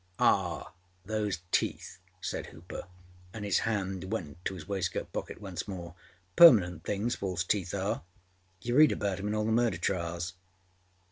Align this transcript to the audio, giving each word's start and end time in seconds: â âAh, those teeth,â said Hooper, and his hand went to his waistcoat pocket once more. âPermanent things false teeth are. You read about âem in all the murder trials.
â 0.17 0.23
âAh, 0.33 0.71
those 1.05 1.41
teeth,â 1.51 2.25
said 2.25 2.47
Hooper, 2.47 2.85
and 3.35 3.45
his 3.45 3.59
hand 3.69 4.11
went 4.11 4.43
to 4.45 4.55
his 4.55 4.67
waistcoat 4.67 5.13
pocket 5.13 5.39
once 5.39 5.67
more. 5.67 5.93
âPermanent 6.37 6.83
things 6.83 7.13
false 7.13 7.43
teeth 7.43 7.75
are. 7.75 8.01
You 8.61 8.73
read 8.77 8.91
about 8.91 9.19
âem 9.19 9.27
in 9.27 9.35
all 9.35 9.45
the 9.45 9.51
murder 9.51 9.77
trials. 9.77 10.33